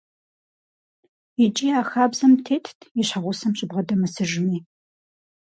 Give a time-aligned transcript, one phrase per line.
[1.45, 4.57] Икӏи а хабзэм тетт и щхьэгъусэм щыбгъэдэмысыжми.